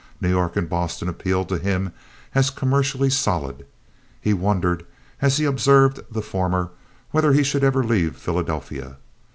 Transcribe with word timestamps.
New 0.19 0.29
York 0.29 0.55
and 0.55 0.67
Boston 0.67 1.07
appealed 1.07 1.47
to 1.49 1.59
him 1.59 1.93
as 2.33 2.49
commercially 2.49 3.07
solid. 3.11 3.67
He 4.19 4.33
wondered, 4.33 4.83
as 5.21 5.37
he 5.37 5.45
observed 5.45 5.99
the 6.11 6.23
former, 6.23 6.71
whether 7.11 7.33
he 7.33 7.43
should 7.43 7.63
ever 7.63 7.83
leave 7.83 8.15
Philadelphia. 8.17 8.97